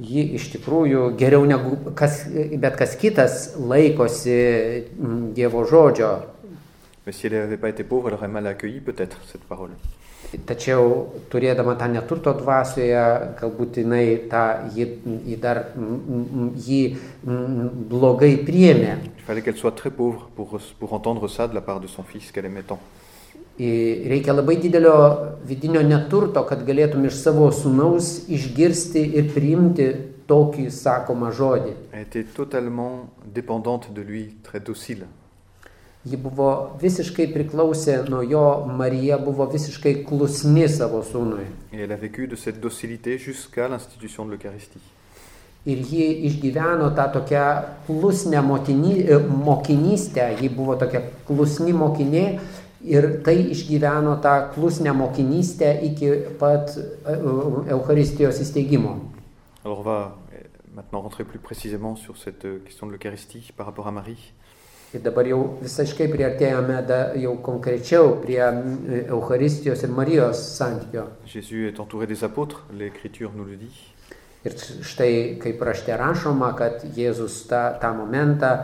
[0.00, 4.40] ji iš tikrųjų geriau negu kas, bet kas kitas laikosi
[4.96, 6.14] mm, Dievo žodžio.
[7.04, 9.74] Mais si elle n'avait pas été pauvre, elle aurait mal accueilli peut-être cette parole.
[10.30, 13.02] Tačiau turėdama tą neturto dvasioje,
[13.40, 14.44] galbūt jinai tą,
[14.76, 14.86] jį,
[15.26, 15.62] jį dar
[16.66, 16.82] jį
[17.90, 18.94] blogai priėmė.
[23.60, 24.94] Reikia labai didelio
[25.50, 29.90] vidinio neturto, kad galėtum iš savo sunaus išgirsti ir priimti
[30.30, 31.74] tokį sakomą žodį.
[31.92, 35.10] Elle était totalement dépendante de lui, très docile.
[36.00, 41.44] Ji buvo visiškai priklausė nuo jo, Marija buvo visiškai klusni savo sūnui.
[41.72, 44.80] Et elle a vécu de cette docilité jusqu'à l'institution de l'Eucharistie.
[45.66, 47.44] Ir ji išgyveno tą tokią
[47.86, 52.24] klusnę motiny, e, mokinystę, ji buvo tokia klusni mokinė
[52.80, 56.08] ir tai išgyveno tą klusnę mokinystę iki
[56.40, 56.72] pat
[57.04, 58.96] e, įsteigimo.
[59.64, 63.66] Alors on va euh, maintenant rentrer plus précisément sur cette euh, question de l'Eucharistie par
[63.66, 64.32] rapport à Marie.
[64.90, 68.40] Ir dabar jau visiškai priartėjome da, jau konkrečiau prie
[69.04, 71.04] Eucharistijos ir Marijos santykio.
[72.26, 73.78] Apôtres.
[74.40, 74.56] Ir
[74.88, 78.54] štai kaip rašte rašoma, kad Jėzus tą, tą momentą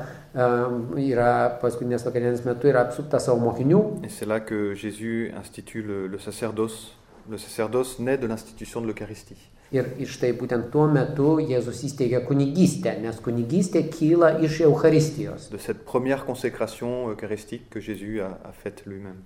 [0.99, 3.83] yra paskutinės vakarienės metu yra apsuptas savo mokinių.
[4.27, 6.91] Là que Jésus institue le, le sacerdoce.
[7.31, 9.37] Le sacerdoce naît de l'institution de l'Eucharistie.
[9.75, 15.49] Ir, ir štai būtent tuo metu Jėzus įsteigia kunigystę, nes kunigystė kyla iš Eucharistijos.
[15.51, 19.25] De cette première consécration eucharistique que Jésus a, a faite lui-même.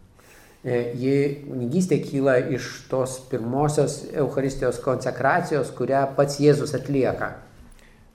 [0.64, 7.34] E, Ji kunigystė kyla iš tos pirmosios Eucharistijos konsekracijos, kurią pats Jėzus atlieka.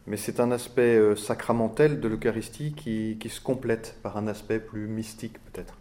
[0.07, 4.59] Mais c'est un aspect euh, sacramentel de l'Eucharistie qui, qui se complète par un aspect
[4.59, 5.73] plus mystique peut-être.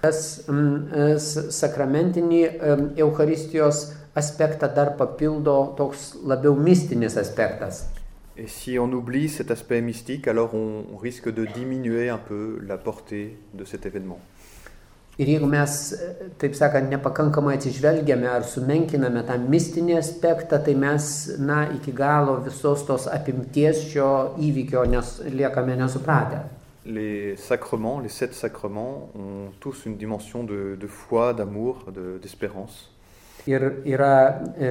[0.00, 1.06] Tas mm, e,
[1.52, 7.86] sakramentinį em, Eucharistijos aspektą dar papildo toks labiau mistinis aspektas.
[8.36, 12.58] Et si on oublie cet aspect mystique, alors on, on risque de diminuer un peu
[12.66, 14.20] la portée de cet événement.
[15.18, 21.08] Ir jeigu mes, e, taip sakant, nepakankamai atsižvelgiame ar sumenkiname tą mistinį aspektą, tai mes,
[21.42, 24.06] na, iki galo visos tos apimties šio
[24.38, 26.44] įvykio nes, liekame nesupratę.
[26.86, 32.86] Les sacrements, les sept sacrements, ont tous une dimension de, de foi, d'amour, de- d'espérance.
[33.48, 34.12] Ir yra
[34.60, 34.70] e,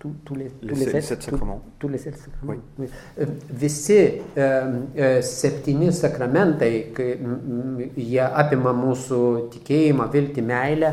[0.00, 1.64] tų, lė- Les tų, sept- lėsės- sept sacrements.
[1.66, 2.86] tų, tų lėsės sakramentų.
[3.18, 3.26] E,
[3.62, 4.46] Visi e,
[4.94, 9.20] e, septyni sakramentai, kai m, m, jie apima mūsų
[9.56, 10.92] tikėjimą, viltį, meilę.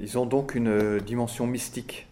[0.00, 2.04] Ils ont donc une euh, dimension mystique.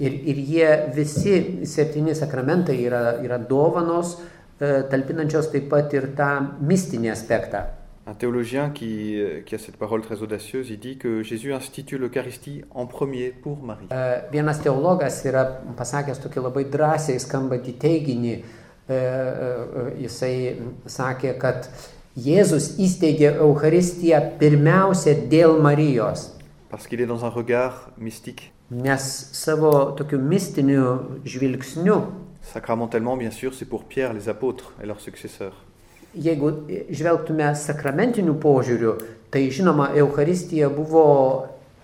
[0.00, 1.36] Ir, ir jie visi
[1.66, 4.16] septyni sakramentai yra, yra dovanos,
[4.60, 6.28] e, talpinančios taip pat ir tą
[6.68, 7.64] mistinį aspektą.
[8.08, 11.98] Un théologien qui, euh, qui a cette parole très audacieuse, il dit que Jésus institue
[11.98, 13.86] l'Eucharistie en premier pour Marie.
[13.92, 15.42] E, Vienas teologas yra
[15.76, 18.32] pasakęs tokį labai drąsiai skambantį teiginį.
[18.32, 18.40] E,
[18.94, 20.32] e, e, Jisai
[20.88, 21.68] sakė, kad
[22.16, 26.30] Jėzus įsteigė Eucharistiją pirmiausia dėl Marijos,
[26.70, 28.52] Parce qu'il est dans un regard mystique.
[28.70, 32.06] nes savo tokiu mistiniu žvilgsniu,
[32.40, 35.67] Sacramentellement, bien sûr, c'est pour Pierre, les apôtres et leurs successeurs.
[36.14, 36.52] Jeigu
[36.90, 38.96] žvelgtume sakramentiniu požiūriu,
[39.32, 41.04] tai žinoma, Eucharistija buvo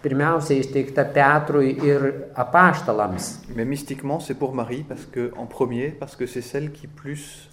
[0.04, 3.40] pirmiausia įsteigta Petrui ir apaštalams.
[3.54, 7.48] Mais mystiquement, c'est pour Marie parce que, en premier, parce que c'est celle qui, plus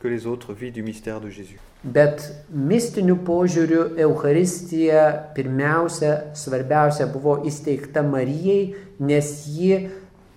[0.00, 1.60] que les autres, vit du mystère de Jésus.
[1.82, 2.22] Bet
[2.54, 9.88] mistiniu požiūriu Eucharistija pirmiausia, svarbiausia buvo įsteigta Marijai, nes ji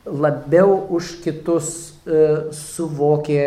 [0.06, 1.68] labiau už kitus
[2.06, 3.44] e, suvokė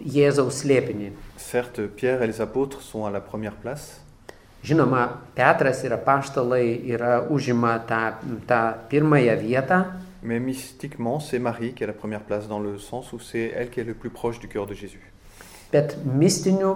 [0.00, 1.10] Jėzaus slėpinį.
[1.38, 4.02] Certes, Pierre et les apôtres sont à la première place,
[4.62, 9.84] Žinoma, Petras ir apaštalai yra užima tą, tą pirmąją vietą,
[10.22, 13.70] mais mystiquement, c'est Marie qui a la première place dans le sens où c'est elle
[13.70, 15.12] qui est le plus proche du cœur de Jésus.
[15.72, 16.74] bet mistiniu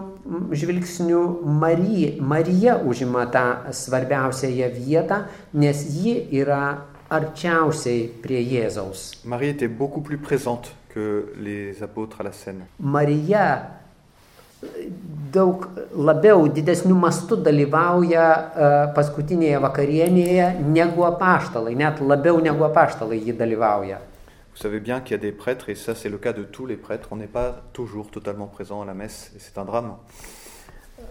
[0.53, 9.23] žvilgsniu Marija, Marija užima tą svarbiausiąją vietą, nes ji yra arčiausiai prie Jėzaus.
[9.25, 12.67] Marie était beaucoup plus présente que les apôtres à la scène.
[12.79, 13.82] Marija
[15.33, 23.37] daug labiau didesnių mastų dalyvauja e, paskutinėje vakarienėje negu apaštalai, net labiau negu apaštalai ji
[23.37, 24.01] dalyvauja.
[24.55, 26.67] Vous savez bien qu'il y a des prêtres, et ça c'est le cas de tous
[26.67, 29.95] les prêtres, on n'est pas toujours totalement présent à la messe, et c'est un drame.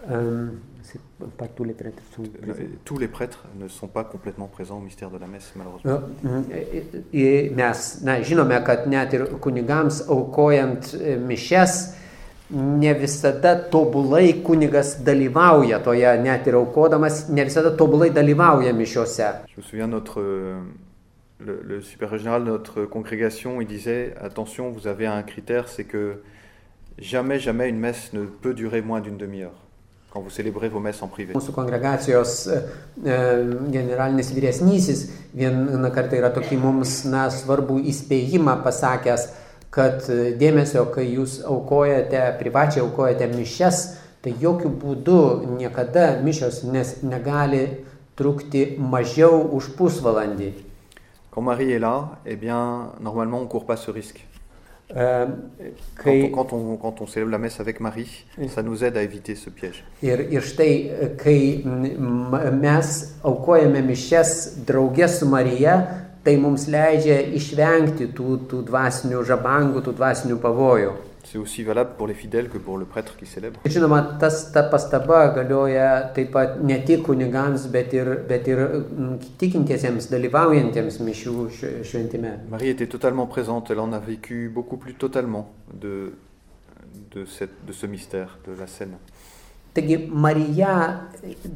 [0.09, 0.59] Um,
[1.37, 2.53] pas tous les prêtres sont Euh,
[2.85, 6.01] Tous les prêtres ne sont pas complètement présents au mystère de la messe, malheureusement.
[6.51, 6.83] E,
[7.13, 11.93] e, Mes na, žinome, kad net ir kunigams aukojant e, mišes,
[12.51, 19.29] ne visada tobulai kunigas dalyvauja toje, net ir aukodamas, ne visada tobulai dalyvauja mišiuose.
[20.17, 20.59] Euh,
[21.39, 25.85] le, le supérieur général de notre congrégation, il disait attention, vous avez un critère, c'est
[25.85, 26.21] que
[26.99, 29.55] jamais, jamais une messe ne peut durer moins d'une demi-heure
[30.11, 31.33] quand vous célébrez vos messes en privé.
[31.33, 32.57] Mūsų kongregacijos e,
[32.99, 33.19] e,
[33.71, 39.29] generalinis vyresnysis vieną kartą yra tokį mums na, svarbų įspėjimą pasakęs,
[39.71, 43.83] kad e, dėmesio, kai jūs aukojate, privačiai aukojate mišes,
[44.21, 45.21] tai jokių būdų
[45.57, 47.63] niekada mišios nes, negali
[48.19, 50.51] trukti mažiau už pusvalandį.
[51.31, 54.27] Quand Marie est là, eh bien, normalement, on ne court pas ce risque.
[54.93, 55.25] E,
[55.95, 58.97] Quand, Kai, on, quand, on, quand on célèbre la messe avec Marie, ça nous aide
[58.97, 59.85] à éviter ce piège.
[60.03, 62.89] ir, ir štai, kai mes
[63.23, 64.33] aukojame mišes
[64.67, 65.77] draugė su Marija,
[66.23, 70.91] tai mums leidžia išvengti tų, tų dvasinių žabangų, tų dvasinių pavojų.
[71.23, 73.59] C'est aussi valable pour les fidèles que pour le prêtre qui célèbre.
[73.63, 78.57] Ir Žinoma, tas, ta pastaba galioja taip pat ne tik kunigams, bet ir, bet ir
[79.39, 82.33] tikintiesiems, dalyvaujantiems mišių š- šventime.
[82.49, 86.13] Marie était totalement présente, elle en a vécu beaucoup plus totalement de,
[87.13, 88.97] de, cette, de ce mystère, de la scène.
[89.73, 90.73] Taigi Marija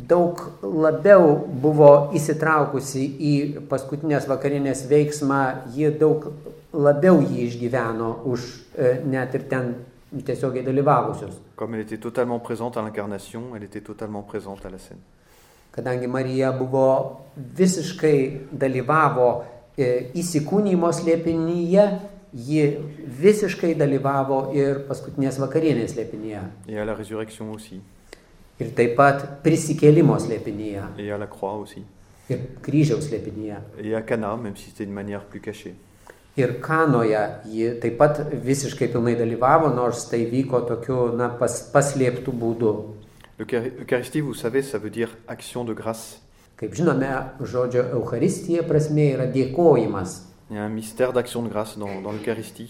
[0.08, 3.34] daug labiau buvo įsitraukusi į
[3.68, 5.42] paskutinės vakarinės veiksmą,
[5.76, 6.30] ji daug
[6.72, 8.46] labiau jį išgyveno už
[8.78, 9.74] e, net ir ten
[10.16, 11.36] tiesiogiai dalyvavusius.
[15.76, 16.88] Kadangi Marija buvo
[17.36, 19.28] visiškai dalyvavo
[19.76, 21.88] e, įsikūnymo slėpinyje,
[22.36, 22.64] ji
[23.20, 26.46] visiškai dalyvavo ir paskutinės vakarienės slėpinyje.
[28.60, 30.84] Ir taip pat prisikėlimo slėpinyje.
[30.98, 31.84] et à la croix aussi,
[32.30, 33.58] Ir kryžiaus slėpinyje.
[33.84, 35.76] et à Cana, même si c'était d'une manière plus cachée.
[36.38, 42.32] Ir kanoje ji taip pat visiškai pilnai dalyvavo, nors tai vyko tokiu na, pas, paslėptų
[42.32, 42.74] būdu.
[43.40, 46.20] L'Euchari- L'Eucharistie, vous savez, ça veut dire action de grâce.
[46.58, 47.08] Kaip žinome,
[47.42, 50.22] žodžio Euharistija prasme yra dėkojimas.
[50.50, 52.70] Il y a un mystère d'action de grâce dans, dans l'Eucharistie,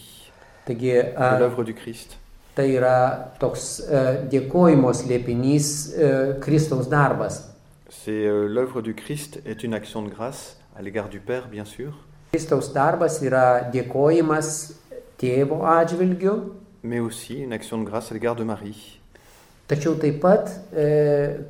[0.65, 2.17] Taigi de a, l'œuvre du Christ.
[2.55, 2.97] Tai yra
[3.39, 6.09] toks a, dėkojimo slėpinys a,
[6.41, 7.43] Kristaus darbas.
[7.89, 11.65] C'est euh, l'œuvre du Christ est une action de grâce à l'égard du Père, bien
[11.65, 14.49] sûr, Kristaus darbas yra dėkojimas
[15.21, 16.33] tėvo atžvilgiu,
[16.83, 18.99] mais aussi une action de grâce à l'égard de Marie.
[19.67, 20.85] tačiau taip pat e,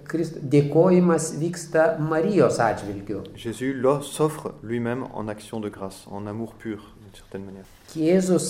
[0.07, 3.23] Krist, dėkojimas vyksta Marijos atžvilgiu.
[3.35, 7.65] Jésus s'offre lui-même en action de grâce, en amour pur, certaine manière.
[7.95, 8.47] Jėzus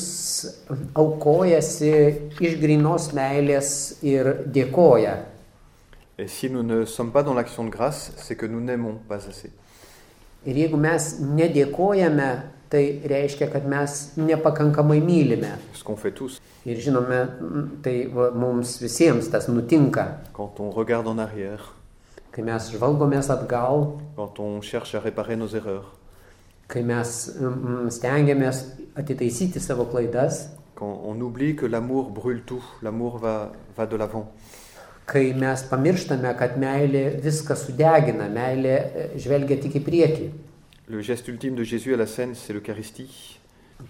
[0.97, 1.91] aukojasi
[2.41, 3.69] iš grinos meilės
[4.04, 5.19] ir dėkoja.
[6.17, 9.28] Et si nous ne sommes pas dans l'action de grâce, c'est que nous n'aimons pas
[9.28, 9.51] assez.
[10.45, 12.30] Ir jeigu mes nedėkojame,
[12.69, 15.58] tai reiškia, kad mes nepakankamai mylime.
[15.73, 16.39] Ce qu'on fait tous.
[16.65, 17.25] Ir žinome,
[17.84, 21.73] tai va, mums visiems tas nutinka, Quand on regarde en arrière,
[22.32, 25.93] kai mes žvalgomės atgal, quand on cherche à réparer nos erreurs,
[26.67, 28.63] kai mes m, stengiamės
[28.97, 34.32] atitaisyti savo klaidas, quand on oublie que l'amour brûle tout, l'amour va, va de l'avant.
[35.06, 40.30] kai mes pamirštame, kad meilė viską sudegina, meilė e, žvelgia tik į priekį.
[40.89, 43.38] Le geste ultime de Jésus à la scène, c'est l'Eucharistie.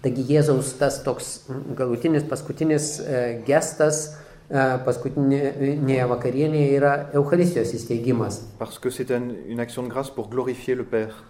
[0.02, 4.02] Taigi Jėzaus tas toks mm, galutinis, paskutinis e, gestas
[4.50, 8.42] e, paskutinėje vakarienėje yra Eucharistijos įsteigimas.
[8.58, 11.24] Parce que c'est un- une action de grâce pour glorifier le Père.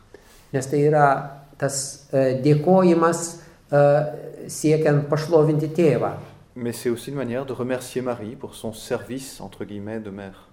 [0.52, 1.06] Nes tai yra
[1.58, 1.76] tas
[2.12, 3.82] e, dėkojimas e,
[4.52, 6.14] siekiant pašlovinti tėvą.
[6.56, 10.48] Mais c'est aussi une manière de remercier Marie pour son service, entre guillemets, de mère.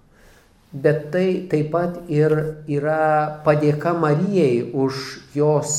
[0.72, 2.32] Bet tai taip pat ir
[2.66, 4.96] yra padėka Marijai už
[5.34, 5.70] jos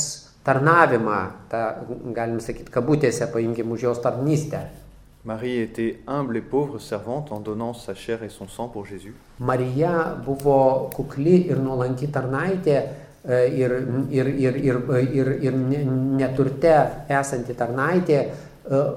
[0.45, 1.19] tarnavimą,
[1.51, 1.61] tą,
[2.15, 4.63] galim sakyti, kabutėse paimkim už jos tarnystę.
[5.25, 9.15] Marie était humble et pauvre servante en donnant sa chair et son sang pour Jésus.
[9.39, 12.83] Marija buvo kukli ir nuolanki tarnaitė
[13.27, 13.71] ir,
[14.11, 14.81] ir, ir, ir,
[15.13, 15.85] ir, ir ne-
[16.19, 16.75] neturte
[17.09, 18.19] esanti tarnaitė,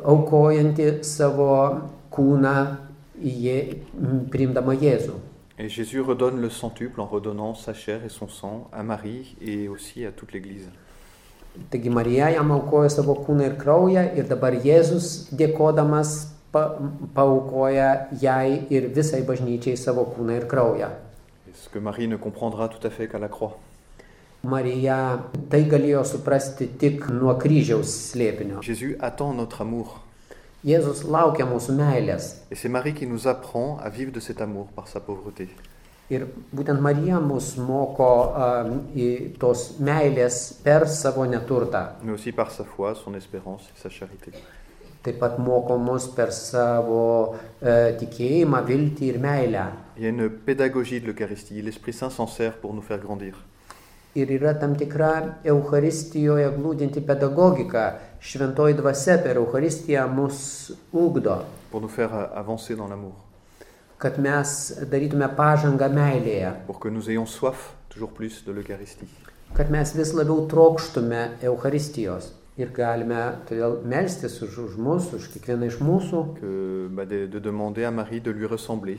[0.04, 1.54] aukojanti savo
[2.12, 2.56] kūną
[3.22, 3.58] jė,
[4.32, 5.16] priimdama Jėzų.
[5.58, 9.68] Et Jésus redonne le centuple en redonnant sa chair et son sang à Marie et
[9.68, 10.68] aussi à toute l'Église.
[11.70, 16.78] Taigi Marija jam aukojo savo kūną ir kraują ir dabar Jėzus dėkodamas pa,
[17.14, 20.92] paukoja jai ir visai bažnyčiai savo kūną ir kraują.
[21.48, 23.58] Et ce que Marie ne comprendra tout à fait qu'à la croix.
[24.42, 24.98] Marija
[25.50, 28.60] tai galėjo suprasti tik nuo kryžiaus slėpinio.
[28.62, 29.96] Jésus attend notre amour.
[30.66, 32.32] Jėzus laukia mūsų meilės.
[32.50, 35.48] Et c'est Marie qui nous apprend à vivre de cet amour par sa pauvreté.
[36.10, 36.24] Ir
[36.54, 41.98] būtent Marija mus moko um, į tos meilės per savo neturtą.
[42.02, 44.32] mais aussi par sa foi, son espérance et sa charité.
[45.02, 49.66] Taip pat moko mus per savo uh, tikėjimą, viltį ir meilę.
[49.96, 51.62] Il y a une pédagogie de l'Eucharistie.
[51.62, 53.44] L'Esprit Saint s'en sert pour nous faire grandir.
[54.14, 57.98] Ir yra tam tikra Eucharistijoje glūdinti pedagogika.
[58.20, 63.14] Šventoji dvasia per Eucharistiją mus ugdo, pour nous faire avancer dans l'amour,
[63.98, 69.08] kad mes darytume pažangą meilėje, pour que nous ayons soif toujours plus de l'Eucharistie.
[69.54, 72.32] kad mes vis labiau trokštume Eucharistijos.
[72.58, 76.50] Ir galime todėl melstis už, už mus, už kiekvieną iš mūsų, que,
[76.90, 78.98] bah, de, de demander à Marie de lui ressembler,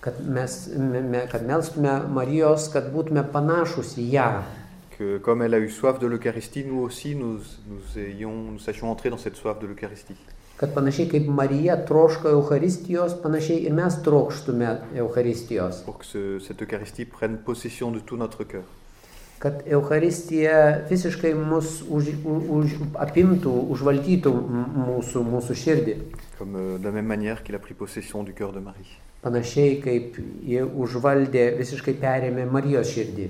[0.00, 4.42] kad mes me, me- kad melstume Marijos, kad būtume panašus į ją.
[4.96, 7.38] que comme elle a eu soif de l'Eucharistie, nous aussi, nous,
[7.68, 10.16] nous, ayons, nous sachions entrer dans cette soif de l'Eucharistie.
[10.56, 15.82] Kad panašiai kaip Marija troško Eucharistijos, panašiai ir mes trokštume Eucharistijos.
[15.84, 18.62] Pour que ce- cette Eucharistie prenne possession de tout notre cœur.
[19.38, 25.96] Kad Eucharistija visiškai mus už, už, apimtų, užvaldytų mūsų, mūsų širdį.
[26.38, 28.96] Comme euh, de la même manière qu'il a pris possession du cœur de Marie.
[29.22, 30.16] Panašiai kaip
[30.46, 33.28] ji užvaldė, visiškai perėmė Marijos širdį.